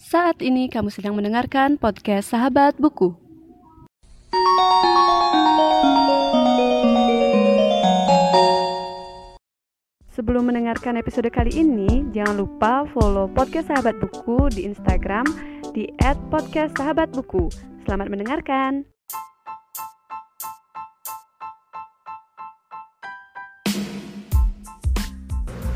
[0.00, 3.12] Saat ini kamu sedang mendengarkan podcast Sahabat Buku.
[10.08, 15.28] Sebelum mendengarkan episode kali ini, jangan lupa follow podcast Sahabat Buku di Instagram
[15.76, 15.92] di
[16.32, 17.52] @podcastsahabatbuku.
[17.84, 18.88] Selamat mendengarkan.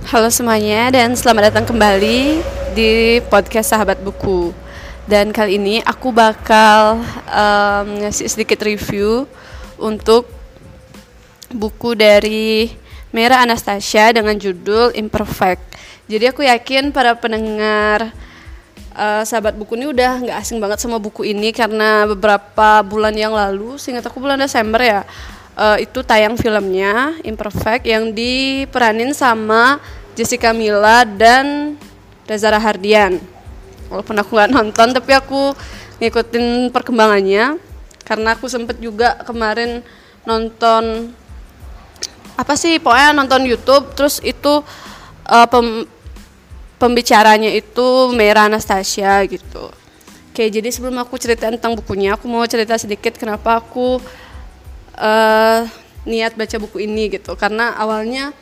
[0.08, 4.50] Halo semuanya dan selamat datang kembali di podcast Sahabat Buku.
[5.06, 9.30] Dan kali ini aku bakal um, ngasih sedikit review
[9.78, 10.26] untuk
[11.54, 12.74] buku dari
[13.14, 15.62] Mera Anastasia dengan judul Imperfect.
[16.10, 18.10] Jadi aku yakin para pendengar
[18.98, 23.38] uh, sahabat buku ini udah nggak asing banget sama buku ini karena beberapa bulan yang
[23.38, 25.06] lalu, seingat aku bulan Desember ya,
[25.54, 29.78] uh, itu tayang filmnya Imperfect yang diperanin sama
[30.18, 31.78] Jessica Mila dan
[32.24, 33.20] Reza Rahardian.
[33.92, 35.52] Walaupun aku nggak nonton, tapi aku
[36.00, 37.56] ngikutin perkembangannya
[38.04, 39.80] karena aku sempet juga kemarin
[40.28, 41.14] nonton
[42.34, 44.60] apa sih pokoknya nonton YouTube terus itu
[45.30, 45.86] uh, pem,
[46.76, 49.70] pembicaranya itu Mera Anastasia gitu.
[50.34, 54.02] Oke, jadi sebelum aku cerita tentang bukunya, aku mau cerita sedikit kenapa aku
[54.98, 55.60] uh,
[56.02, 57.38] niat baca buku ini gitu.
[57.38, 58.34] Karena awalnya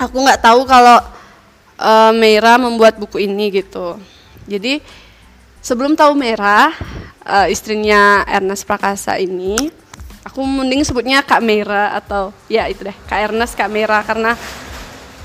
[0.00, 1.04] aku nggak tahu kalau
[1.80, 3.96] uh, Mera membuat buku ini gitu.
[4.44, 4.84] Jadi
[5.64, 6.70] sebelum tahu Mera,
[7.24, 9.72] uh, istrinya Ernest Prakasa ini,
[10.22, 14.36] aku mending sebutnya Kak Mera atau ya itu deh Kak Ernest Kak Mera karena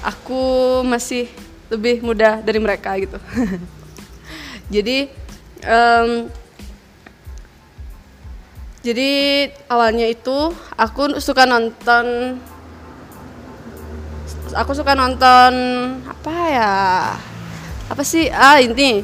[0.01, 0.41] aku
[0.87, 1.27] masih
[1.67, 3.19] lebih muda dari mereka gitu.
[4.73, 5.09] jadi
[5.65, 6.29] um,
[8.85, 9.11] jadi
[9.65, 12.37] awalnya itu aku suka nonton
[14.55, 15.51] aku suka nonton
[16.07, 16.73] apa ya
[17.91, 19.03] apa sih ah ini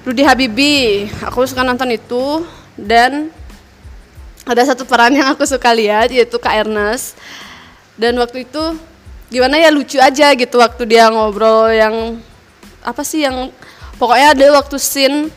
[0.00, 1.06] Rudy Habibi.
[1.28, 3.28] Aku suka nonton itu dan
[4.48, 7.20] ada satu peran yang aku suka lihat yaitu Kak Ernest.
[8.00, 8.62] Dan waktu itu
[9.28, 12.18] gimana ya lucu aja gitu waktu dia ngobrol yang
[12.80, 13.52] apa sih yang
[14.00, 15.28] pokoknya ada waktu scene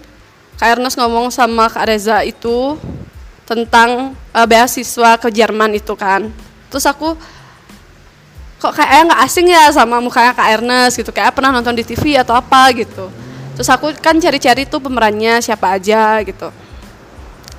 [0.56, 2.80] Kak Ernest ngomong sama Kak Reza itu
[3.44, 6.32] tentang uh, beasiswa ke Jerman itu kan.
[6.72, 7.20] Terus aku
[8.64, 11.12] kok kayak nggak asing ya sama mukanya Kak Ernest gitu.
[11.12, 13.12] Kayak pernah nonton di TV atau apa gitu.
[13.60, 16.48] Terus aku kan cari-cari tuh pemerannya siapa aja gitu.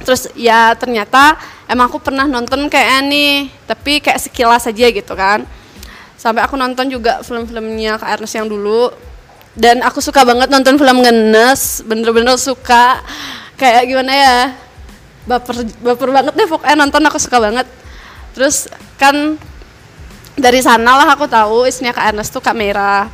[0.00, 1.36] Terus ya ternyata
[1.68, 5.44] emang aku pernah nonton kayak nih tapi kayak sekilas aja gitu kan.
[6.16, 8.88] Sampai aku nonton juga film-filmnya Kak Ernest yang dulu.
[9.54, 13.04] Dan aku suka banget nonton film ngenes bener-bener suka.
[13.60, 14.36] Kayak gimana ya
[15.28, 17.68] baper baper banget deh pokoknya nonton aku suka banget.
[18.32, 19.36] Terus kan
[20.34, 23.06] dari sana lah aku tahu istrinya Kak Ernest tuh Kak Mera.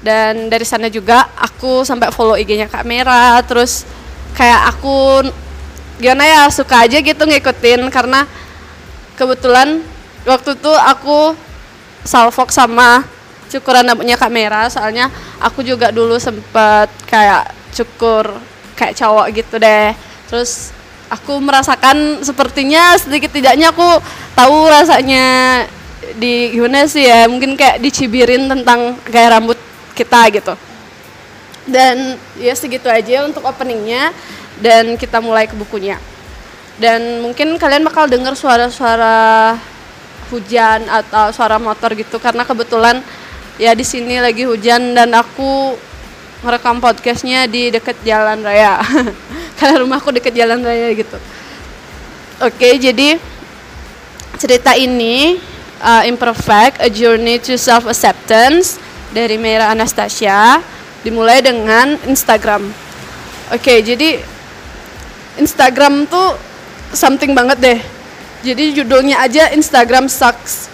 [0.00, 3.36] Dan dari sana juga aku sampai follow IG-nya Kak Mera.
[3.44, 3.84] Terus
[4.32, 5.28] kayak aku
[6.00, 7.90] gimana ya suka aja gitu ngikutin.
[7.92, 8.24] Karena
[9.18, 9.82] kebetulan
[10.24, 11.36] waktu itu aku
[12.06, 13.04] salfok sama
[13.50, 14.70] cukuran rambutnya Kak Mera.
[14.72, 18.30] Soalnya aku juga dulu sempet kayak cukur
[18.78, 19.92] kayak cowok gitu deh.
[20.30, 20.72] Terus
[21.10, 23.98] aku merasakan sepertinya sedikit tidaknya aku
[24.38, 25.66] tahu rasanya
[26.16, 29.58] di gimana sih ya mungkin kayak dicibirin tentang gaya rambut
[29.94, 30.54] kita gitu.
[31.68, 34.10] Dan ya segitu aja untuk openingnya
[34.58, 36.00] dan kita mulai ke bukunya.
[36.80, 39.54] Dan mungkin kalian bakal dengar suara-suara
[40.32, 43.02] hujan atau suara motor gitu karena kebetulan
[43.60, 45.76] ya di sini lagi hujan dan aku
[46.40, 48.80] merekam podcastnya di deket jalan raya.
[49.60, 51.20] Karena rumahku deket jalan raya gitu.
[52.40, 53.20] Oke jadi
[54.40, 55.36] cerita ini
[55.80, 58.78] uh, Imperfect, A Journey to Self-Acceptance
[59.10, 60.60] dari Mera Anastasia
[61.02, 62.68] dimulai dengan Instagram.
[63.50, 64.22] Oke, okay, jadi
[65.40, 66.36] Instagram tuh
[66.92, 67.80] something banget deh.
[68.40, 70.70] Jadi judulnya aja Instagram sucks.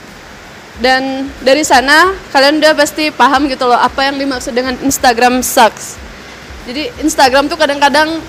[0.77, 5.97] Dan dari sana kalian udah pasti paham gitu loh apa yang dimaksud dengan Instagram sucks.
[6.69, 8.21] Jadi Instagram tuh kadang-kadang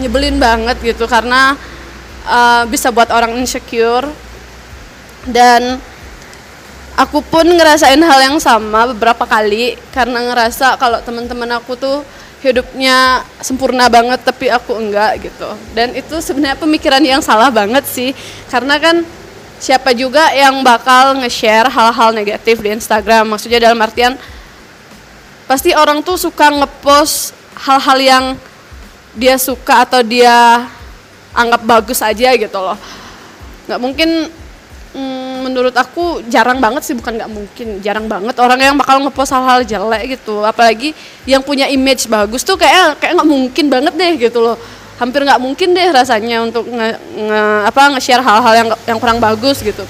[0.00, 1.58] nyebelin banget gitu karena
[2.24, 4.06] uh, bisa buat orang insecure
[5.28, 5.80] dan
[6.98, 12.02] aku pun ngerasain hal yang sama beberapa kali karena ngerasa kalau teman-teman aku tuh
[12.42, 15.50] hidupnya sempurna banget tapi aku enggak gitu.
[15.74, 18.10] Dan itu sebenarnya pemikiran yang salah banget sih
[18.50, 19.06] karena kan
[19.58, 23.30] siapa juga yang bakal nge-share hal-hal negatif di Instagram?
[23.30, 24.14] Maksudnya dalam artian
[25.50, 28.24] pasti orang tuh suka ngepost hal-hal yang
[29.18, 30.66] dia suka atau dia
[31.34, 32.78] anggap bagus aja gitu loh.
[33.66, 34.10] Nggak mungkin
[34.98, 38.34] hmm, menurut aku jarang banget sih bukan nggak mungkin jarang banget.
[38.42, 40.42] Orang yang bakal ngepost hal-hal jelek gitu.
[40.42, 40.92] Apalagi
[41.24, 44.58] yang punya image bagus tuh kayak kayak nggak mungkin banget deh gitu loh.
[44.98, 49.62] Hampir nggak mungkin deh rasanya untuk nge, nge apa nge-share hal-hal yang yang kurang bagus
[49.62, 49.86] gitu.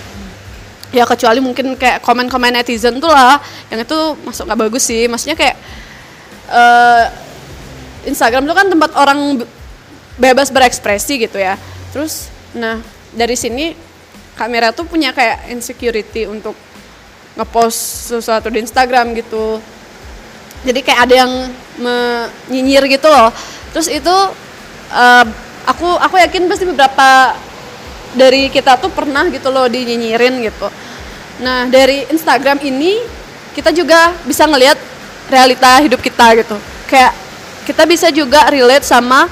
[0.93, 3.41] Ya kecuali mungkin kayak komen-komen netizen tuh lah
[3.73, 5.09] yang itu masuk nggak bagus sih.
[5.09, 5.57] Maksudnya kayak
[6.53, 7.05] uh,
[8.05, 9.41] Instagram itu kan tempat orang
[10.21, 11.57] bebas berekspresi gitu ya.
[11.93, 12.81] Terus nah
[13.13, 13.88] dari sini
[14.38, 16.55] kamera tuh punya kayak insecurity untuk
[17.35, 19.58] ngepost sesuatu di Instagram gitu.
[20.62, 21.32] Jadi kayak ada yang
[21.79, 23.31] menyinyir gitu loh.
[23.75, 24.17] Terus itu
[24.94, 25.25] uh,
[25.67, 27.35] aku aku yakin pasti beberapa
[28.14, 30.67] dari kita tuh pernah gitu loh dinyinyirin gitu.
[31.43, 32.99] Nah dari Instagram ini
[33.55, 34.79] kita juga bisa ngelihat
[35.31, 36.56] realita hidup kita gitu.
[36.90, 37.12] Kayak
[37.69, 39.29] kita bisa juga relate sama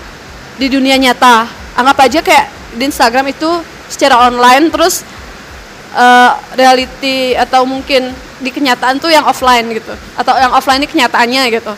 [0.61, 1.49] di dunia nyata.
[1.75, 3.51] Anggap aja kayak di Instagram itu
[3.87, 5.07] secara online terus
[5.95, 11.43] uh, reality atau mungkin di kenyataan tuh yang offline gitu atau yang offline ini kenyataannya
[11.57, 11.73] gitu.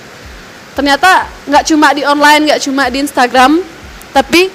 [0.75, 3.62] Ternyata nggak cuma di online nggak cuma di Instagram
[4.14, 4.50] tapi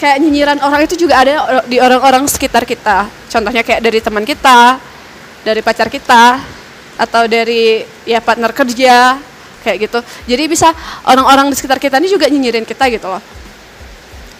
[0.00, 3.06] kayak nyinyiran orang itu juga ada di orang-orang sekitar kita.
[3.30, 4.80] Contohnya kayak dari teman kita
[5.44, 6.40] dari pacar kita
[7.00, 9.16] atau dari ya partner kerja
[9.60, 9.98] kayak gitu.
[10.26, 10.72] Jadi bisa
[11.04, 13.22] orang-orang di sekitar kita ini juga nyinyirin kita gitu loh.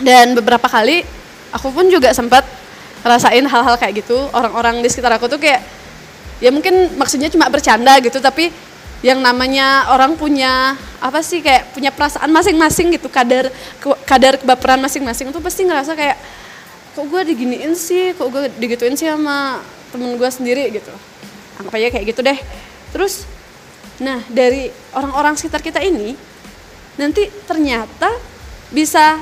[0.00, 1.19] Dan beberapa kali
[1.50, 2.46] aku pun juga sempat
[3.00, 4.16] rasain hal-hal kayak gitu.
[4.34, 5.62] Orang-orang di sekitar aku tuh kayak
[6.40, 8.48] ya mungkin maksudnya cuma bercanda gitu tapi
[9.00, 13.48] yang namanya orang punya apa sih kayak punya perasaan masing-masing gitu kadar
[14.04, 16.20] kadar kebaperan masing-masing tuh pasti ngerasa kayak
[16.92, 20.92] kok gue diginiin sih kok gue digituin sih sama temen gue sendiri gitu.
[21.60, 22.38] Anggap aja kayak gitu deh.
[22.92, 23.24] Terus
[24.00, 26.16] nah dari orang-orang sekitar kita ini
[26.96, 28.12] nanti ternyata
[28.72, 29.20] bisa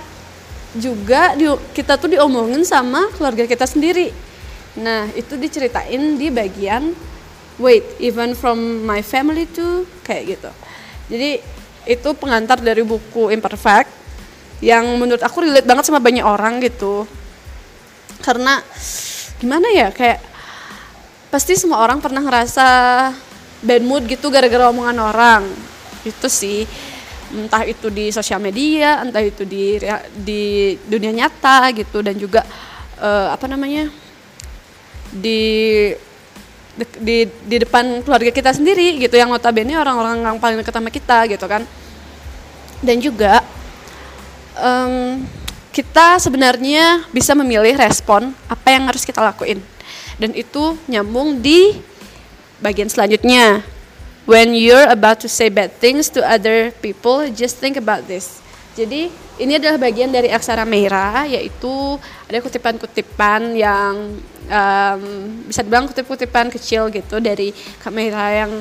[0.77, 4.13] juga di, kita tuh diomongin sama keluarga kita sendiri.
[4.79, 6.93] Nah, itu diceritain di bagian
[7.59, 10.51] wait, even from my family too kayak gitu.
[11.09, 11.31] Jadi
[11.89, 13.89] itu pengantar dari buku Imperfect
[14.61, 17.09] yang menurut aku relate banget sama banyak orang gitu.
[18.21, 18.61] Karena
[19.39, 20.21] gimana ya kayak
[21.33, 22.67] pasti semua orang pernah ngerasa
[23.63, 25.43] bad mood gitu gara-gara omongan orang.
[26.05, 26.69] Itu sih
[27.33, 29.77] entah itu di sosial media, entah itu di
[30.17, 32.45] di dunia nyata gitu dan juga
[33.01, 33.93] uh, apa namanya
[35.13, 35.93] di
[36.99, 41.47] di di depan keluarga kita sendiri gitu yang notabene orang-orang yang paling dekat kita gitu
[41.49, 41.63] kan.
[42.79, 43.43] Dan juga
[44.55, 45.27] um,
[45.75, 49.59] kita sebenarnya bisa memilih respon apa yang harus kita lakuin.
[50.19, 51.79] Dan itu nyambung di
[52.59, 53.63] bagian selanjutnya
[54.29, 58.45] when you're about to say bad things to other people, just think about this.
[58.77, 59.09] Jadi
[59.41, 61.97] ini adalah bagian dari aksara merah, yaitu
[62.29, 65.03] ada kutipan-kutipan yang um,
[65.49, 68.53] bisa dibilang kutip-kutipan kecil gitu dari kamera yang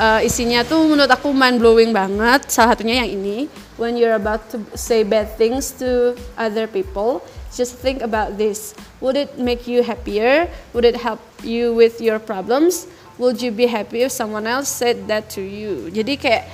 [0.00, 2.48] uh, isinya tuh menurut aku mind blowing banget.
[2.48, 3.46] Salah satunya yang ini,
[3.76, 7.20] when you're about to say bad things to other people,
[7.52, 8.72] just think about this.
[9.04, 10.48] Would it make you happier?
[10.72, 12.88] Would it help you with your problems?
[13.16, 15.88] Would you be happy if someone else said that to you?
[15.92, 16.44] Jadi kayak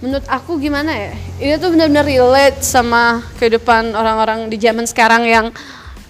[0.00, 1.12] menurut aku gimana ya?
[1.40, 5.46] Ini tuh benar-benar relate sama kehidupan orang-orang di zaman sekarang yang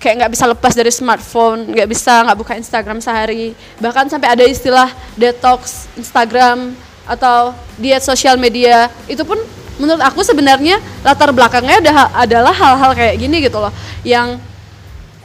[0.00, 3.52] kayak nggak bisa lepas dari smartphone nggak bisa nggak buka Instagram sehari.
[3.82, 4.88] Bahkan sampai ada istilah
[5.18, 6.72] detox Instagram
[7.04, 8.88] atau diet sosial media.
[9.10, 9.36] Itu pun
[9.82, 11.82] menurut aku sebenarnya latar belakangnya
[12.14, 13.74] adalah hal-hal kayak gini gitu loh.
[14.06, 14.38] Yang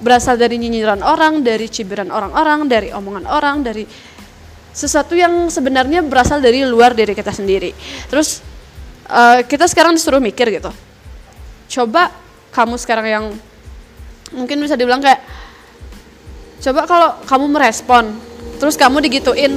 [0.02, 3.88] berasal dari nyinyiran orang, dari cibiran orang-orang, dari omongan orang, dari
[4.76, 7.72] sesuatu yang sebenarnya berasal dari luar diri kita sendiri.
[8.12, 8.44] Terus
[9.08, 10.70] uh, kita sekarang disuruh mikir gitu.
[11.72, 12.12] Coba
[12.52, 13.26] kamu sekarang yang
[14.36, 15.24] mungkin bisa dibilang kayak
[16.60, 18.04] coba kalau kamu merespon
[18.58, 19.54] terus kamu digituin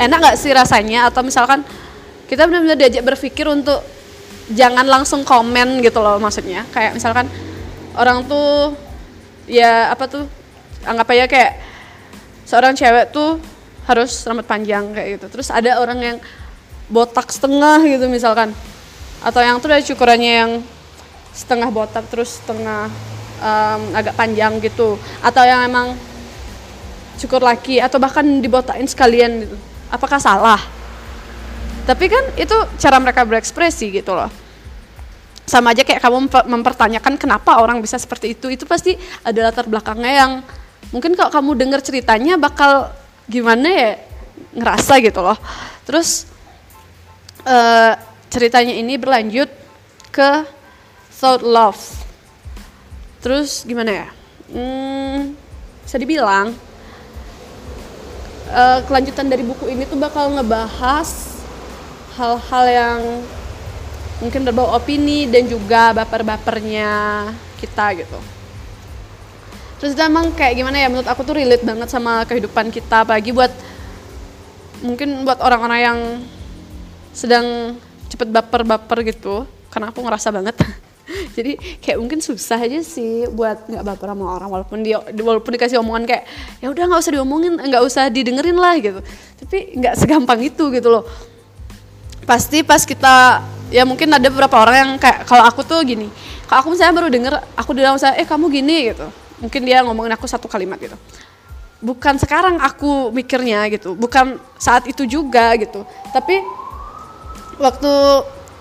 [0.00, 1.66] enak nggak sih rasanya atau misalkan
[2.30, 3.82] kita benar-benar diajak berpikir untuk
[4.54, 7.26] jangan langsung komen gitu loh maksudnya kayak misalkan
[7.98, 8.76] orang tuh
[9.50, 10.24] ya apa tuh
[10.86, 11.52] anggap aja kayak
[12.46, 13.42] seorang cewek tuh
[13.88, 15.26] harus rambut panjang kayak gitu.
[15.38, 16.16] Terus ada orang yang
[16.90, 18.52] botak setengah gitu misalkan.
[19.20, 20.52] Atau yang tuh ada cukurannya yang
[21.30, 22.90] setengah botak terus setengah
[23.40, 24.98] um, agak panjang gitu.
[25.22, 25.94] Atau yang emang
[27.20, 29.56] cukur laki atau bahkan dibotakin sekalian gitu.
[29.92, 30.60] Apakah salah?
[31.84, 34.30] Tapi kan itu cara mereka berekspresi gitu loh.
[35.44, 38.46] Sama aja kayak kamu mempertanyakan kenapa orang bisa seperti itu.
[38.54, 38.94] Itu pasti
[39.26, 40.32] ada latar belakangnya yang
[40.94, 42.94] mungkin kalau kamu dengar ceritanya bakal
[43.26, 43.92] gimana ya
[44.54, 45.36] ngerasa gitu loh.
[45.84, 46.30] Terus
[47.44, 47.98] uh,
[48.30, 49.50] ceritanya ini berlanjut
[50.10, 50.46] ke
[51.20, 51.80] thought love
[53.20, 54.08] terus gimana ya?
[54.50, 55.36] Hmm,
[55.84, 56.56] bisa dibilang
[58.50, 61.10] uh, kelanjutan dari buku ini tuh bakal ngebahas
[62.18, 63.00] hal-hal yang
[64.20, 66.90] mungkin berbau opini dan juga baper-bapernya
[67.56, 68.39] kita gitu
[69.80, 73.32] terus itu emang kayak gimana ya menurut aku tuh relate banget sama kehidupan kita apalagi
[73.32, 73.48] buat
[74.84, 75.98] mungkin buat orang-orang yang
[77.16, 77.76] sedang
[78.08, 80.56] cepet baper-baper gitu karena aku ngerasa banget.
[81.36, 85.82] Jadi kayak mungkin susah aja sih buat nggak baper sama orang walaupun dia walaupun dikasih
[85.82, 86.24] omongan kayak
[86.62, 89.00] ya udah nggak usah diomongin nggak usah didengerin lah gitu.
[89.42, 91.02] Tapi nggak segampang itu gitu loh.
[92.28, 93.42] Pasti pas kita
[93.74, 96.10] ya mungkin ada beberapa orang yang kayak kalau aku tuh gini
[96.50, 99.06] kalau aku misalnya baru denger aku bilang saya eh kamu gini gitu
[99.40, 100.94] mungkin dia ngomongin aku satu kalimat gitu.
[101.80, 103.96] Bukan sekarang aku mikirnya gitu.
[103.96, 105.82] Bukan saat itu juga gitu.
[106.12, 106.44] Tapi
[107.56, 107.92] waktu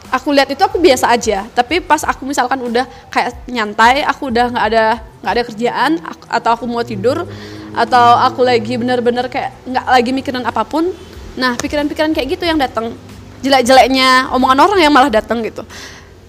[0.09, 1.45] aku lihat itu aku biasa aja.
[1.51, 4.85] Tapi pas aku misalkan udah kayak nyantai aku udah nggak ada
[5.19, 5.91] nggak ada kerjaan
[6.31, 7.27] atau aku mau tidur
[7.75, 10.89] atau aku lagi bener-bener kayak nggak lagi mikirin apa pun
[11.37, 12.95] nah pikiran-pikiran kayak gitu yang datang.
[13.39, 15.63] Jelek-jeleknya omongan orang yang malah datang gitu.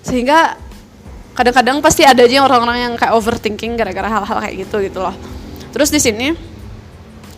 [0.06, 0.54] Sehingga
[1.40, 5.16] kadang-kadang pasti ada aja orang-orang yang kayak overthinking gara-gara hal-hal kayak gitu gitu loh.
[5.72, 6.36] Terus di sini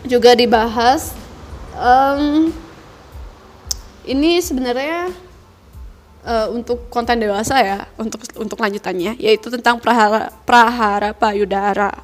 [0.02, 1.14] juga dibahas
[1.78, 2.50] um,
[4.02, 5.14] ini sebenarnya
[6.26, 11.94] uh, untuk konten dewasa ya untuk untuk lanjutannya yaitu tentang prahara prahara payudara.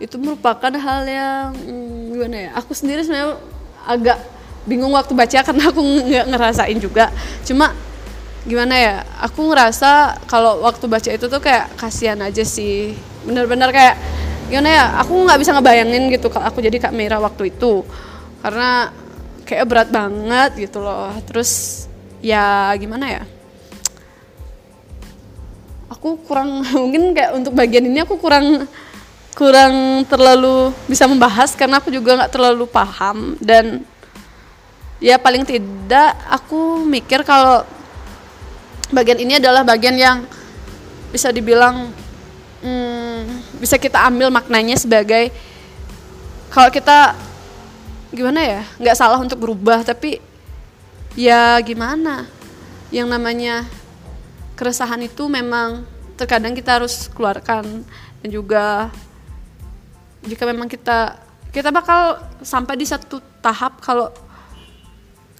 [0.00, 3.36] Itu merupakan hal yang hmm, gimana ya aku sendiri sebenarnya
[3.84, 4.18] agak
[4.64, 7.12] bingung waktu baca karena aku nggak ngerasain juga.
[7.44, 7.76] Cuma
[8.46, 12.94] gimana ya aku ngerasa kalau waktu baca itu tuh kayak kasihan aja sih.
[13.26, 13.98] Bener-bener kayak
[14.46, 17.82] gimana ya aku nggak bisa ngebayangin gitu kalau aku jadi kak Mira waktu itu.
[18.40, 18.94] Karena
[19.42, 21.10] kayak berat banget gitu loh.
[21.26, 21.84] Terus
[22.22, 23.22] ya gimana ya
[25.90, 28.66] aku kurang mungkin kayak untuk bagian ini aku kurang
[29.36, 33.34] kurang terlalu bisa membahas karena aku juga nggak terlalu paham.
[33.42, 33.82] Dan
[35.02, 37.66] ya paling tidak aku mikir kalau
[38.92, 40.26] bagian ini adalah bagian yang
[41.10, 41.90] bisa dibilang
[42.62, 45.32] hmm, bisa kita ambil maknanya sebagai
[46.50, 47.14] kalau kita
[48.14, 50.22] gimana ya nggak salah untuk berubah tapi
[51.18, 52.28] ya gimana?
[52.94, 53.54] Yang namanya
[54.54, 55.82] keresahan itu memang
[56.14, 57.84] terkadang kita harus keluarkan
[58.22, 58.88] dan juga
[60.24, 61.18] jika memang kita
[61.52, 64.08] kita bakal sampai di satu tahap kalau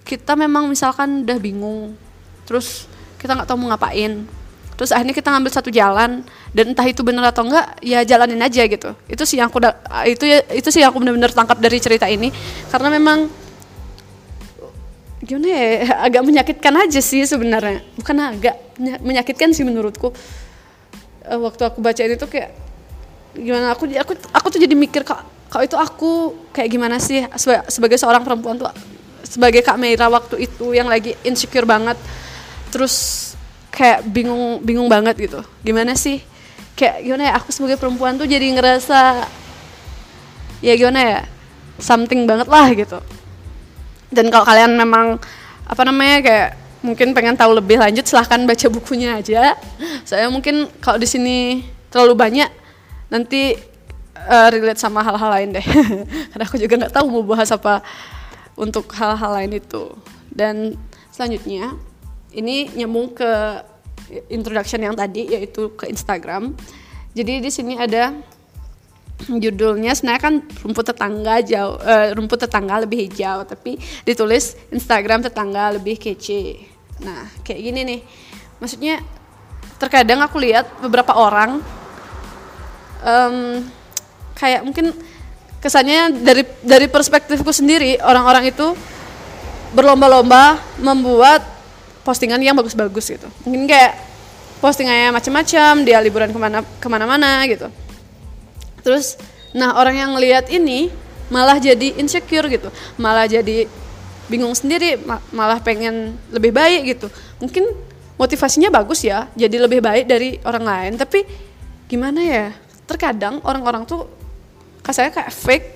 [0.05, 1.97] kita memang misalkan udah bingung
[2.45, 2.87] terus
[3.27, 4.23] kita nggak tahu mau ngapain.
[4.77, 6.21] Terus akhirnya kita ngambil satu jalan
[6.53, 8.93] dan entah itu benar atau enggak ya jalanin aja gitu.
[9.11, 9.59] Itu sih yang aku
[10.07, 12.29] itu ya itu sih yang aku benar-benar tangkap dari cerita ini.
[12.69, 13.27] Karena memang
[15.25, 15.65] gimana ya
[16.07, 17.81] agak menyakitkan aja sih sebenarnya.
[17.99, 18.57] Bukan agak
[19.01, 20.13] menyakitkan sih menurutku.
[21.27, 22.55] Uh, waktu aku baca ini tuh kayak
[23.35, 25.21] gimana aku aku aku tuh jadi mikir kak
[25.53, 26.11] kalau itu aku
[26.57, 27.21] kayak gimana sih
[27.69, 28.71] sebagai seorang perempuan tuh
[29.27, 31.99] sebagai kak Meira waktu itu yang lagi insecure banget
[32.77, 33.33] terus
[33.73, 35.41] kayak bingung bingung banget gitu.
[35.65, 36.21] Gimana sih?
[36.77, 39.25] Kayak gimana ya aku sebagai perempuan tuh jadi ngerasa
[40.61, 41.21] ya gimana ya
[41.81, 43.01] something banget lah gitu.
[44.13, 45.17] Dan kalau kalian memang
[45.65, 46.51] apa namanya kayak
[46.85, 49.57] mungkin pengen tahu lebih lanjut silahkan baca bukunya aja.
[50.05, 52.53] Saya mungkin kalau di sini terlalu banyak
[53.09, 53.57] nanti
[54.29, 55.67] uh, relate sama hal-hal lain deh.
[56.37, 57.81] Karena aku juga nggak tahu mau bahas apa
[58.53, 59.97] untuk hal-hal lain itu.
[60.29, 60.77] Dan
[61.09, 61.73] selanjutnya
[62.37, 63.33] ini nyambung ke
[64.31, 66.55] introduction yang tadi yaitu ke Instagram.
[67.17, 68.13] Jadi di sini ada
[69.25, 75.81] judulnya sebenarnya kan rumput tetangga jauh uh, rumput tetangga lebih hijau tapi ditulis Instagram tetangga
[75.81, 76.61] lebih kece.
[77.01, 78.01] Nah kayak gini nih.
[78.61, 79.01] Maksudnya
[79.81, 81.61] terkadang aku lihat beberapa orang
[83.01, 83.65] um,
[84.37, 84.93] kayak mungkin
[85.61, 88.77] kesannya dari dari perspektifku sendiri orang-orang itu
[89.73, 91.56] berlomba-lomba membuat
[92.07, 93.27] postingan yang bagus-bagus gitu.
[93.43, 93.99] Mungkin kayak
[94.63, 97.67] postingannya macam-macam dia liburan ke mana ke mana-mana gitu.
[98.87, 99.19] Terus
[99.51, 100.95] nah orang yang ngelihat ini
[101.27, 102.71] malah jadi insecure gitu.
[102.95, 103.67] Malah jadi
[104.31, 105.03] bingung sendiri
[105.35, 107.11] malah pengen lebih baik gitu.
[107.43, 107.67] Mungkin
[108.17, 110.93] motivasinya bagus ya jadi lebih baik dari orang lain.
[110.95, 111.27] Tapi
[111.91, 112.55] gimana ya
[112.87, 114.07] terkadang orang-orang tuh
[114.87, 115.73] kasarnya kayak fake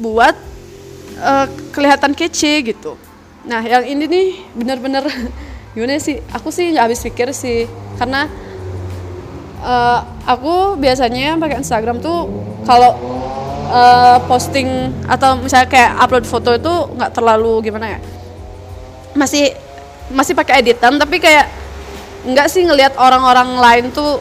[0.00, 0.32] buat
[1.20, 1.46] uh,
[1.76, 2.96] kelihatan kece gitu.
[3.44, 5.04] Nah yang ini nih bener-bener
[5.78, 6.18] gimana sih?
[6.34, 7.70] Aku sih habis pikir sih.
[7.94, 8.26] Karena
[9.62, 12.26] uh, aku biasanya pakai Instagram tuh
[12.66, 12.98] kalau
[13.70, 18.00] uh, posting atau misalnya kayak upload foto itu nggak terlalu gimana ya?
[19.14, 19.54] Masih
[20.10, 21.46] masih pakai editan tapi kayak
[22.26, 24.18] nggak sih ngelihat orang-orang lain tuh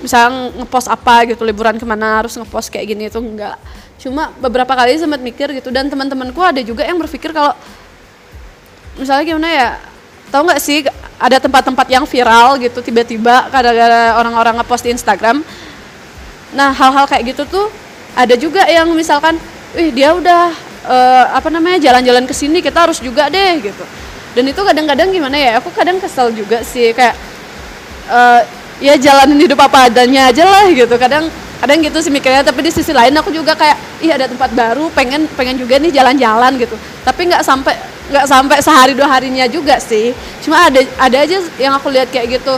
[0.00, 3.56] misalnya ngepost apa gitu liburan ke mana harus ngepost kayak gini tuh nggak.
[3.96, 7.56] Cuma beberapa kali sempat mikir gitu dan teman-temanku ada juga yang berpikir kalau
[8.96, 9.68] misalnya gimana ya
[10.30, 10.84] tahu nggak sih
[11.16, 15.40] ada tempat-tempat yang viral gitu tiba-tiba gara-gara orang-orang ngepost di Instagram.
[16.52, 17.66] Nah hal-hal kayak gitu tuh
[18.16, 19.40] ada juga yang misalkan
[19.76, 20.52] wih dia udah
[20.88, 23.84] uh, apa namanya jalan-jalan ke sini kita harus juga deh gitu.
[24.36, 27.16] Dan itu kadang-kadang gimana ya aku kadang kesel juga sih kayak
[28.12, 28.40] uh,
[28.76, 30.92] ya jalanin hidup apa adanya aja lah gitu.
[31.00, 34.52] Kadang kadang gitu sih mikirnya tapi di sisi lain aku juga kayak iya ada tempat
[34.52, 36.76] baru pengen pengen juga nih jalan-jalan gitu.
[37.00, 40.14] Tapi nggak sampai nggak sampai sehari dua harinya juga sih.
[40.42, 42.54] Cuma ada ada aja yang aku lihat kayak gitu.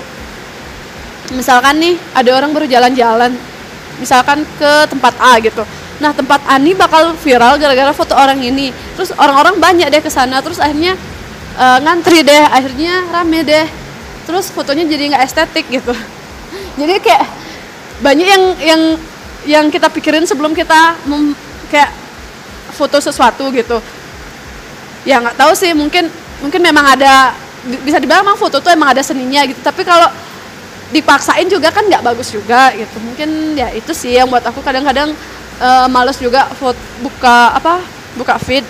[1.32, 3.32] Misalkan nih ada orang baru jalan-jalan
[4.00, 5.64] misalkan ke tempat A gitu.
[5.98, 8.72] Nah tempat A ini bakal viral gara-gara foto orang ini.
[8.96, 10.96] Terus orang-orang banyak deh ke sana terus akhirnya
[11.56, 13.66] uh, ngantri deh akhirnya rame deh.
[14.28, 15.96] Terus fotonya jadi nggak estetik gitu.
[16.80, 17.24] Jadi kayak
[18.04, 18.82] banyak yang yang
[19.48, 21.34] yang kita pikirin sebelum kita mem,
[21.72, 21.90] kayak
[22.76, 23.82] foto sesuatu gitu
[25.08, 26.12] ya nggak tahu sih mungkin
[26.44, 27.32] mungkin memang ada
[27.64, 29.56] bisa dibilang memang foto tuh emang ada seninya gitu.
[29.64, 30.12] Tapi kalau
[30.92, 33.00] dipaksain juga kan nggak bagus juga gitu.
[33.00, 35.16] Mungkin ya itu sih yang buat aku kadang-kadang
[35.64, 37.80] uh, males juga foto, buka apa
[38.20, 38.68] buka feed.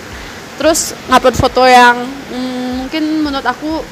[0.55, 3.83] Terus ngupload foto yang hmm, mungkin menurut aku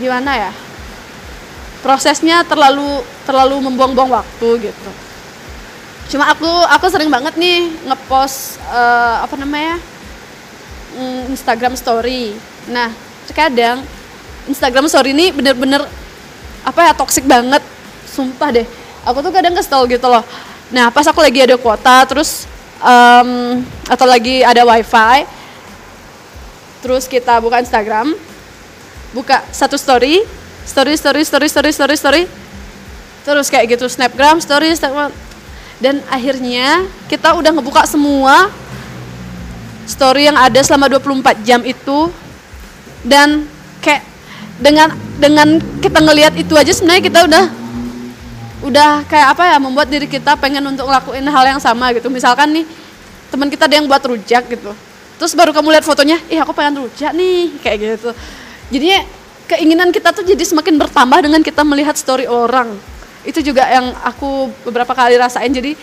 [0.00, 0.52] gimana ya
[1.84, 4.90] prosesnya terlalu terlalu membuang-buang waktu gitu.
[6.12, 9.80] Cuma aku aku sering banget nih ngepost uh, apa namanya
[10.96, 12.36] mm, Instagram Story.
[12.68, 12.92] Nah,
[13.28, 13.82] terkadang
[14.46, 15.86] Instagram Story ini bener-bener
[16.62, 17.62] apa ya toxic banget,
[18.06, 18.66] sumpah deh.
[19.02, 20.22] Aku tuh kadang kesel gitu loh.
[20.70, 22.46] Nah, pas aku lagi ada kuota, terus
[22.82, 25.26] um, atau lagi ada wifi,
[26.82, 28.14] terus kita buka Instagram,
[29.14, 30.22] buka satu story,
[30.64, 32.22] story, story, story, story, story, story,
[33.22, 35.14] terus kayak gitu snapgram, story, snapgram,
[35.78, 38.50] dan akhirnya kita udah ngebuka semua
[39.86, 42.10] story yang ada selama 24 jam itu.
[43.02, 43.50] Dan
[43.82, 44.02] kayak
[44.62, 45.48] dengan dengan
[45.82, 47.44] kita ngelihat itu aja sebenarnya kita udah
[48.62, 52.06] udah kayak apa ya membuat diri kita pengen untuk ngelakuin hal yang sama gitu.
[52.06, 52.64] Misalkan nih
[53.28, 54.70] teman kita ada yang buat rujak gitu.
[55.18, 58.10] Terus baru kamu lihat fotonya ih aku pengen rujak nih kayak gitu.
[58.70, 59.02] Jadinya
[59.50, 62.74] keinginan kita tuh jadi semakin bertambah dengan kita melihat story orang.
[63.26, 65.50] Itu juga yang aku beberapa kali rasain.
[65.50, 65.74] Jadi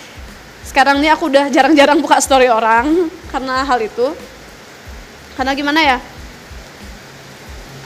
[0.66, 4.14] sekarang ini aku udah jarang-jarang buka story orang karena hal itu.
[5.38, 5.98] Karena gimana ya?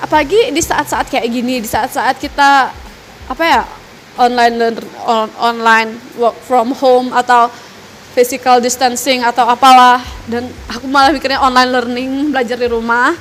[0.01, 2.73] Apalagi di saat-saat kayak gini di saat-saat kita
[3.29, 3.63] apa ya
[4.19, 7.49] online learn, on, online work from home atau
[8.13, 9.97] physical distancing atau apalah
[10.29, 13.17] dan aku malah mikirnya online learning belajar di rumah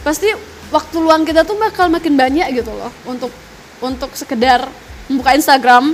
[0.00, 0.32] pasti
[0.72, 3.28] waktu luang kita tuh bakal makin banyak gitu loh untuk
[3.84, 4.64] untuk sekedar
[5.10, 5.92] membuka Instagram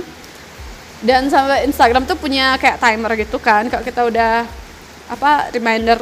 [1.03, 4.47] dan sampai Instagram tuh punya kayak timer gitu kan kalau kita udah
[5.11, 5.99] apa reminder.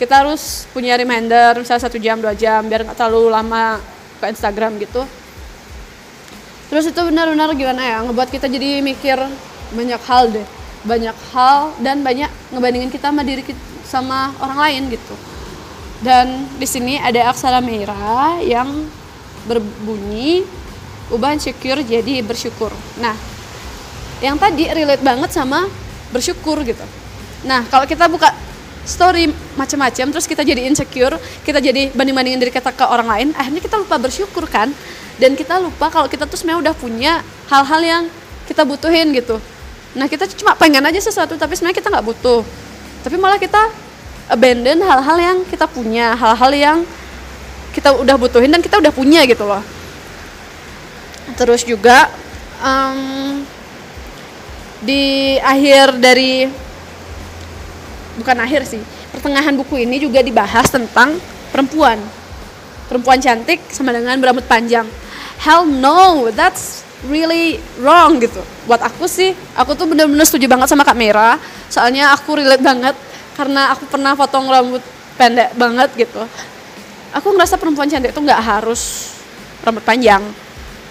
[0.00, 3.76] Kita harus punya reminder misalnya satu jam dua jam biar nggak terlalu lama
[4.16, 5.04] ke Instagram gitu.
[6.72, 9.20] Terus itu benar-benar gimana ya ngebuat kita jadi mikir
[9.76, 10.46] banyak hal deh.
[10.88, 15.14] Banyak hal dan banyak ngebandingin kita sama diri kita sama orang lain gitu.
[16.00, 18.88] Dan di sini ada aksara merah yang
[19.44, 20.48] berbunyi
[21.12, 22.72] ubah insecure jadi bersyukur.
[22.96, 23.39] Nah
[24.20, 25.66] yang tadi relate banget sama
[26.12, 26.84] bersyukur gitu.
[27.44, 28.28] Nah kalau kita buka
[28.84, 33.60] story macam-macam terus kita jadi insecure kita jadi banding-bandingin diri kita ke orang lain akhirnya
[33.60, 34.72] kita lupa bersyukur kan?
[35.20, 37.12] Dan kita lupa kalau kita tuh sebenarnya udah punya
[37.52, 38.02] hal-hal yang
[38.48, 39.36] kita butuhin gitu.
[39.92, 42.40] Nah kita cuma pengen aja sesuatu tapi sebenarnya kita nggak butuh.
[43.04, 43.68] Tapi malah kita
[44.32, 46.78] abandon hal-hal yang kita punya hal-hal yang
[47.70, 49.62] kita udah butuhin dan kita udah punya gitu loh.
[51.36, 52.10] Terus juga
[52.64, 53.44] um,
[54.80, 56.48] di akhir dari
[58.16, 58.80] bukan akhir sih
[59.12, 61.20] pertengahan buku ini juga dibahas tentang
[61.52, 62.00] perempuan.
[62.88, 64.88] Perempuan cantik sama dengan berambut panjang.
[65.40, 68.40] Hell no that's really wrong gitu.
[68.66, 71.36] Buat aku sih aku tuh bener-bener setuju banget sama kak Mera
[71.70, 72.96] soalnya aku relate banget
[73.38, 74.82] karena aku pernah potong rambut
[75.20, 76.24] pendek banget gitu.
[77.14, 79.12] Aku ngerasa perempuan cantik tuh nggak harus
[79.60, 80.24] rambut panjang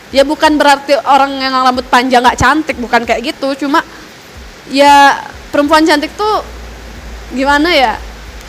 [0.10, 3.65] ya bukan berarti orang yang rambut panjang nggak cantik bukan kayak gitu.
[3.65, 3.86] Cuma
[4.69, 5.17] ya
[5.54, 6.45] perempuan cantik tuh
[7.34, 7.98] gimana ya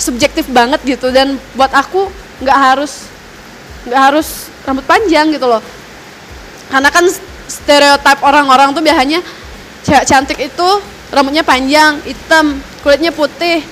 [0.00, 1.12] subjektif banget gitu.
[1.12, 2.08] Dan buat aku
[2.40, 3.08] nggak harus
[3.88, 5.62] nggak harus rambut panjang gitu loh.
[6.72, 7.04] Karena kan
[7.50, 9.20] stereotip orang-orang tuh biasanya
[9.84, 10.68] cewek cantik itu
[11.10, 13.64] rambutnya panjang hitam kulitnya putih.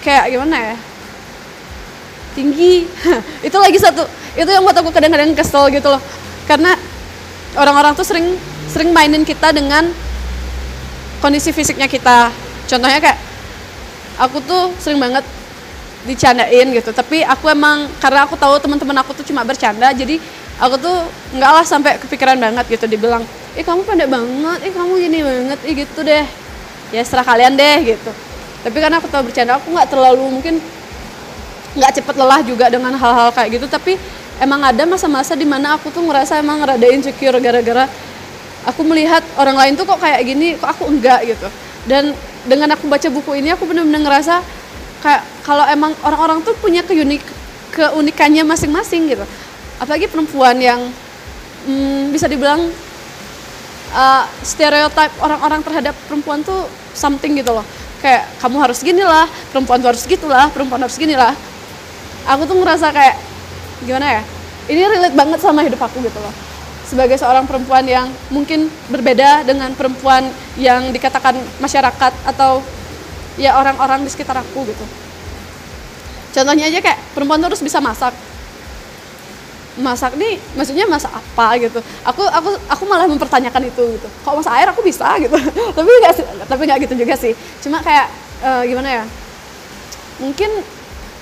[0.00, 0.76] Kayak gimana ya?
[2.38, 2.86] Tinggi.
[3.48, 6.00] Itu lagi satu itu yang buat aku kadang-kadang kesel gitu loh
[6.46, 6.78] karena
[7.58, 8.38] orang-orang tuh sering
[8.70, 9.90] sering mainin kita dengan
[11.18, 12.30] kondisi fisiknya kita.
[12.66, 13.18] Contohnya kayak
[14.18, 15.22] aku tuh sering banget
[16.06, 16.90] dicandain gitu.
[16.94, 20.22] Tapi aku emang karena aku tahu teman-teman aku tuh cuma bercanda jadi
[20.62, 20.96] aku tuh
[21.34, 22.86] nggak lah sampai kepikiran banget gitu.
[22.86, 26.24] Dibilang ih kamu pendek banget ih kamu gini banget ih gitu deh.
[26.94, 28.10] Ya serah kalian deh gitu.
[28.62, 30.58] Tapi karena aku tahu bercanda aku nggak terlalu mungkin
[31.76, 33.66] nggak cepet lelah juga dengan hal-hal kayak gitu.
[33.66, 33.98] Tapi
[34.40, 37.88] emang ada masa-masa di mana aku tuh ngerasa emang rada insecure gara-gara
[38.66, 41.48] aku melihat orang lain tuh kok kayak gini kok aku enggak gitu.
[41.86, 42.12] Dan
[42.46, 44.42] dengan aku baca buku ini aku benar-benar ngerasa
[45.00, 47.22] kayak kalau emang orang-orang tuh punya keunik
[47.70, 49.24] keunikannya masing-masing gitu.
[49.78, 50.80] Apalagi perempuan yang
[51.68, 52.66] hmm, bisa dibilang
[53.94, 57.64] uh, stereotip orang-orang terhadap perempuan tuh something gitu loh.
[58.02, 61.32] Kayak kamu harus gini lah perempuan tuh harus gitulah perempuan harus gini lah
[62.26, 63.16] aku tuh ngerasa kayak
[63.84, 64.22] gimana ya?
[64.66, 66.34] Ini relate banget sama hidup aku gitu loh.
[66.86, 72.62] Sebagai seorang perempuan yang mungkin berbeda dengan perempuan yang dikatakan masyarakat atau
[73.36, 74.84] ya orang-orang di sekitar aku gitu.
[76.36, 78.12] Contohnya aja kayak perempuan tuh harus bisa masak.
[79.76, 81.80] Masak nih maksudnya masak apa gitu?
[82.04, 84.08] Aku aku aku malah mempertanyakan itu gitu.
[84.24, 85.36] Kok masak air aku bisa gitu?
[85.76, 86.12] Tapi nggak
[86.48, 87.32] tapi nggak gitu juga sih.
[87.60, 88.08] Cuma kayak
[88.40, 89.04] uh, gimana ya?
[90.16, 90.50] Mungkin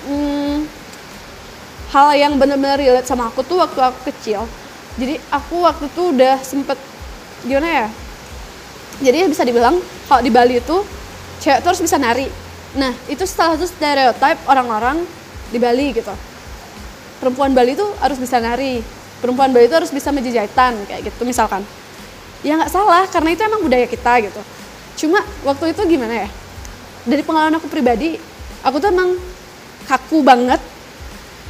[0.06, 0.83] hmm,
[1.94, 4.42] hal yang benar-benar relate sama aku tuh waktu aku kecil.
[4.98, 6.74] Jadi aku waktu itu udah sempet
[7.46, 7.88] gimana ya?
[8.98, 9.78] Jadi bisa dibilang
[10.10, 10.82] kalau di Bali itu
[11.38, 12.26] cewek tuh harus bisa nari.
[12.74, 15.06] Nah itu salah satu stereotip orang-orang
[15.54, 16.10] di Bali gitu.
[17.22, 18.82] Perempuan Bali itu harus bisa nari.
[19.22, 21.62] Perempuan Bali itu harus bisa menjahitan kayak gitu misalkan.
[22.42, 24.42] Ya nggak salah karena itu emang budaya kita gitu.
[24.98, 26.28] Cuma waktu itu gimana ya?
[27.06, 28.18] Dari pengalaman aku pribadi
[28.66, 29.14] aku tuh emang
[29.86, 30.58] kaku banget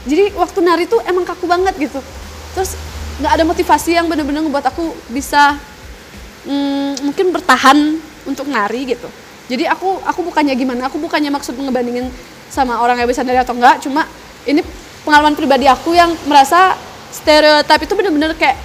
[0.04, 2.00] jadi waktu nari tuh emang kaku banget gitu.
[2.52, 2.76] Terus
[3.20, 5.56] nggak ada motivasi yang bener-bener ngebuat aku bisa
[6.44, 7.96] hmm, mungkin bertahan
[8.28, 9.08] untuk nari gitu.
[9.48, 12.08] Jadi aku aku bukannya gimana aku bukannya maksud ngebandingin
[12.52, 14.04] sama orang yang bisa nari atau enggak cuma
[14.44, 14.60] ini
[15.04, 16.76] pengalaman pribadi aku yang merasa
[17.12, 18.60] stereotip itu bener-bener kayak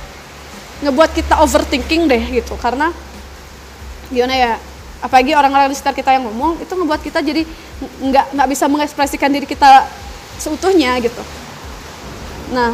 [0.83, 2.59] ngebuat kita overthinking deh gitu.
[2.59, 2.91] Karena
[4.11, 4.51] gimana ya
[4.99, 7.47] apalagi orang-orang di sekitar kita yang ngomong itu ngebuat kita jadi
[8.03, 9.87] nggak nggak bisa mengekspresikan diri kita
[10.39, 11.21] seutuhnya gitu.
[12.55, 12.73] Nah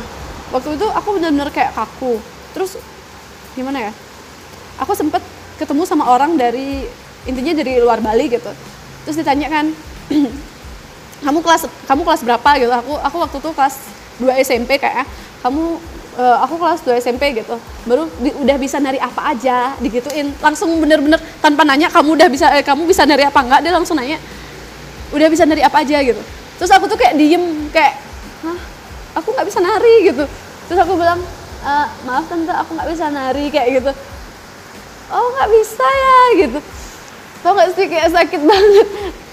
[0.54, 2.21] waktu itu aku bener-bener kayak kaku.
[2.54, 2.80] Terus
[3.58, 3.91] gimana ya?
[4.80, 5.19] Aku sempet
[5.58, 6.86] ketemu sama orang dari
[7.25, 8.51] intinya dari luar Bali gitu.
[9.04, 9.65] Terus ditanya kan
[11.25, 12.71] kamu kelas kamu kelas berapa gitu?
[12.71, 13.75] Aku aku waktu itu kelas
[14.21, 15.04] 2 SMP kayak
[15.43, 15.82] kamu
[16.15, 17.58] uh, aku kelas 2 SMP gitu.
[17.89, 20.32] Baru di, udah bisa nari apa aja digituin.
[20.39, 23.60] Langsung bener-bener tanpa nanya kamu udah bisa eh, kamu bisa nari apa enggak?
[23.65, 24.21] Dia langsung nanya
[25.15, 26.21] udah bisa nari apa aja gitu
[26.55, 27.99] terus aku tuh kayak diem kayak
[28.43, 28.59] hah?
[29.21, 30.23] Aku nggak bisa nari gitu.
[30.67, 31.19] Terus aku bilang
[31.63, 31.71] e,
[32.03, 33.91] maaf tante aku nggak bisa nari kayak gitu.
[35.11, 36.59] Oh nggak bisa ya gitu.
[37.39, 38.87] Tau nggak sih kayak sakit banget.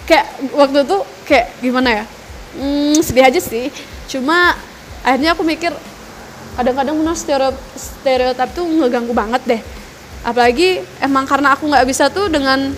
[0.07, 2.05] Kayak waktu itu kayak gimana ya?
[2.55, 3.75] Hmm, sedih aja sih.
[4.07, 4.55] Cuma
[5.03, 5.73] akhirnya aku mikir
[6.53, 9.61] kadang-kadang benar stereotip, stereotip tuh ngeganggu banget deh.
[10.23, 12.71] Apalagi emang karena aku nggak bisa tuh dengan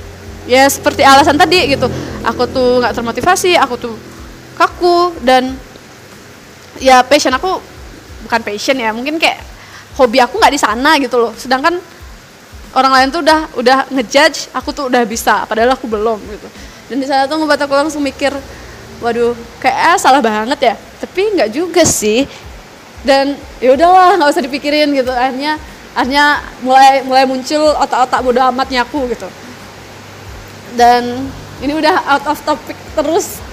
[0.49, 1.91] ya seperti alasan tadi gitu.
[2.25, 4.14] Aku tuh nggak termotivasi aku tuh
[4.55, 5.55] kaku dan
[6.79, 7.59] ya passion aku
[8.27, 9.43] bukan passion ya mungkin kayak
[9.95, 11.33] hobi aku nggak di sana gitu loh.
[11.37, 11.79] Sedangkan
[12.75, 16.49] orang lain tuh udah udah ngejudge aku tuh udah bisa padahal aku belum gitu.
[16.91, 18.35] Dan di sana tuh ngebuat aku langsung mikir
[19.03, 20.75] waduh kayak eh, salah banget ya.
[20.75, 22.27] Tapi nggak juga sih.
[23.05, 25.13] Dan ya udahlah nggak usah dipikirin gitu.
[25.13, 25.61] Akhirnya
[25.95, 29.29] akhirnya mulai mulai muncul otak-otak bodo amatnya aku gitu.
[30.75, 31.31] Dan
[31.63, 33.44] ini udah out of topic terus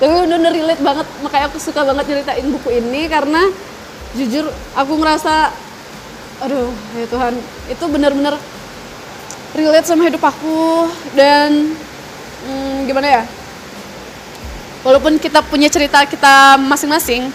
[0.00, 3.42] tapi bener-bener relate banget makanya aku suka banget nyeritain buku ini karena
[4.14, 5.50] jujur aku ngerasa
[6.42, 7.34] aduh ya Tuhan
[7.70, 8.34] itu bener-bener
[9.54, 11.74] relate sama hidup aku dan
[12.46, 13.22] hmm, gimana ya
[14.82, 17.30] walaupun kita punya cerita kita masing-masing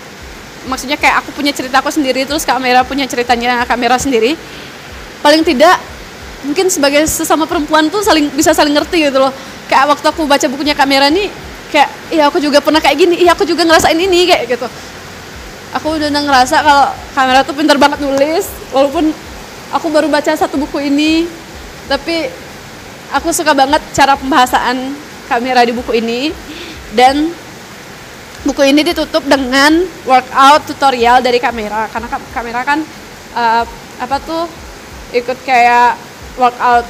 [0.67, 4.36] maksudnya kayak aku punya cerita aku sendiri terus kamera punya ceritanya kamera sendiri
[5.23, 5.80] paling tidak
[6.43, 9.32] mungkin sebagai sesama perempuan tuh saling bisa saling ngerti gitu loh.
[9.67, 11.30] Kayak waktu aku baca bukunya kamera nih
[11.69, 13.15] kayak iya aku juga pernah kayak gini.
[13.21, 14.67] Iya aku juga ngerasain ini kayak gitu.
[15.77, 19.13] Aku udah ngerasa kalau kamera tuh pintar banget nulis walaupun
[19.69, 21.29] aku baru baca satu buku ini
[21.86, 22.25] tapi
[23.13, 24.97] aku suka banget cara pembahasan
[25.29, 26.34] kamera di buku ini.
[26.89, 27.29] Dan
[28.49, 32.79] buku ini ditutup dengan workout tutorial dari kamera karena kamera kan
[33.38, 33.62] uh,
[34.01, 34.49] apa tuh
[35.13, 35.93] ikut kayak
[36.34, 36.88] workout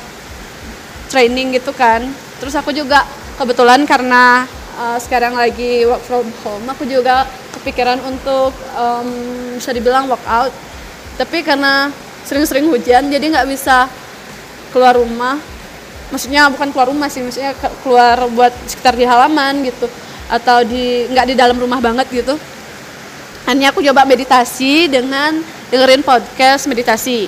[1.12, 2.08] training gitu kan.
[2.40, 3.04] Terus aku juga
[3.36, 4.48] kebetulan karena
[4.80, 6.64] uh, sekarang lagi work from home.
[6.72, 7.28] Aku juga
[7.60, 9.10] kepikiran untuk um,
[9.60, 10.56] bisa dibilang workout
[11.20, 11.92] tapi karena
[12.24, 13.92] sering-sering hujan jadi nggak bisa
[14.72, 15.36] keluar rumah.
[16.10, 17.52] Maksudnya bukan keluar rumah sih maksudnya
[17.84, 19.92] keluar buat sekitar di halaman gitu.
[20.32, 22.40] Atau di nggak di dalam rumah banget gitu.
[23.52, 27.28] Hanya aku coba meditasi dengan dengerin podcast meditasi.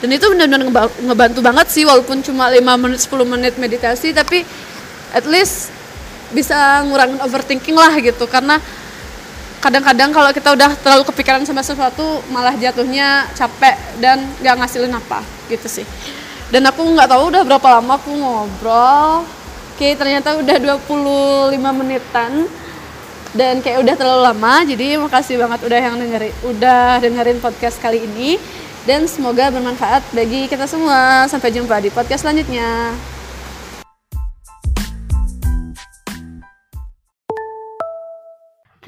[0.00, 0.64] Dan itu benar-benar
[1.04, 4.48] ngebantu banget sih walaupun cuma 5 menit 10 menit meditasi tapi
[5.12, 5.68] at least
[6.30, 8.24] bisa ngurangin overthinking lah gitu.
[8.26, 8.58] Karena
[9.60, 15.20] kadang-kadang kalau kita udah terlalu kepikiran sama sesuatu malah jatuhnya capek dan nggak ngasilin apa
[15.52, 15.86] gitu sih.
[16.50, 19.22] Dan aku nggak tahu udah berapa lama aku ngobrol.
[19.76, 22.48] Oke ternyata udah 25 menitan.
[23.30, 28.02] Dan kayak udah terlalu lama jadi makasih banget udah yang dengerin udah dengerin podcast kali
[28.02, 28.40] ini.
[28.88, 31.28] Dan semoga bermanfaat bagi kita semua.
[31.30, 32.96] Sampai jumpa di podcast selanjutnya